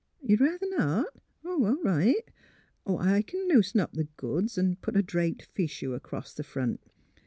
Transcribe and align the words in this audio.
You'd 0.23 0.41
ruther 0.41 0.65
not? 0.67 1.13
Oh, 1.45 1.63
all 1.63 1.83
right, 1.83 2.27
I 2.87 3.21
c'n 3.21 3.47
loosen 3.47 3.81
up 3.81 3.93
th' 3.93 4.17
goods 4.17 4.57
an' 4.57 4.77
put 4.77 4.97
a 4.97 5.03
draped 5.03 5.47
fichu 5.53 5.93
across 5.93 6.33
th' 6.33 6.43
front. 6.43 6.81